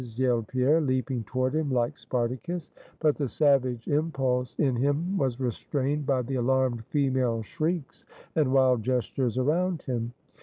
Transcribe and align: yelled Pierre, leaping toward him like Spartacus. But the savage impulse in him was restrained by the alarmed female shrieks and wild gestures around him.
yelled 0.15 0.47
Pierre, 0.47 0.81
leaping 0.81 1.23
toward 1.25 1.53
him 1.53 1.69
like 1.69 1.95
Spartacus. 1.95 2.71
But 2.97 3.17
the 3.17 3.29
savage 3.29 3.87
impulse 3.87 4.55
in 4.55 4.75
him 4.77 5.15
was 5.15 5.39
restrained 5.39 6.07
by 6.07 6.23
the 6.23 6.37
alarmed 6.37 6.83
female 6.85 7.43
shrieks 7.43 8.03
and 8.35 8.51
wild 8.51 8.81
gestures 8.81 9.37
around 9.37 9.83
him. 9.83 10.13